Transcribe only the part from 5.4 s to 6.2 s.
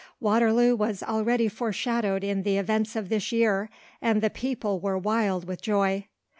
with joy.